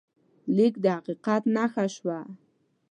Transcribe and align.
لیک 0.55 0.73
د 0.83 0.85
حقیقت 0.95 1.41
نښه 1.55 1.85
شوه. 1.95 2.19